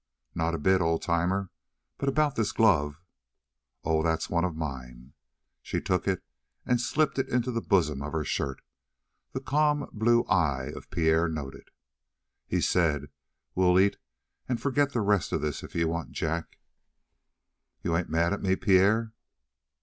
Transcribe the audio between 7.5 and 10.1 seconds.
the bosom of her shirt the calm